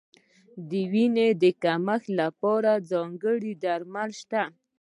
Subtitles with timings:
[0.69, 1.29] د وینې
[1.63, 4.43] کمښت لپاره ځانګړي درمل شته.